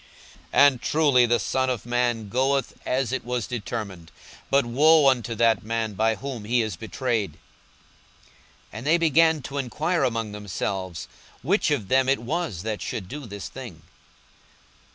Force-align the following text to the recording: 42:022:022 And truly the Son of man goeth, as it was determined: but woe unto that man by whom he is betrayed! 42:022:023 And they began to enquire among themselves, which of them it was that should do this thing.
42:022:022 0.51 0.51
And 0.71 0.81
truly 0.81 1.25
the 1.27 1.39
Son 1.39 1.69
of 1.69 1.85
man 1.85 2.27
goeth, 2.27 2.73
as 2.87 3.11
it 3.11 3.23
was 3.23 3.45
determined: 3.45 4.11
but 4.49 4.65
woe 4.65 5.07
unto 5.07 5.35
that 5.35 5.63
man 5.63 5.93
by 5.93 6.15
whom 6.15 6.43
he 6.43 6.63
is 6.63 6.75
betrayed! 6.75 7.33
42:022:023 7.33 7.37
And 8.73 8.87
they 8.87 8.97
began 8.97 9.41
to 9.43 9.59
enquire 9.59 10.03
among 10.03 10.31
themselves, 10.31 11.07
which 11.43 11.69
of 11.69 11.87
them 11.87 12.09
it 12.09 12.17
was 12.17 12.63
that 12.63 12.81
should 12.81 13.07
do 13.07 13.27
this 13.27 13.47
thing. 13.47 13.83